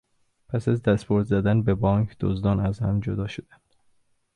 پس 0.49 0.67
از 0.67 0.81
دستبرد 0.81 1.25
زدن 1.25 1.63
به 1.63 1.75
بانک 1.75 2.15
دزدان 2.19 2.59
از 2.59 2.79
هم 2.79 2.99
جدا 2.99 3.27
شدند. 3.27 3.75